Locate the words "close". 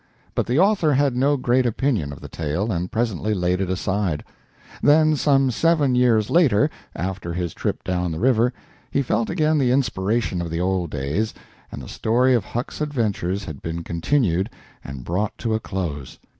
15.59-16.17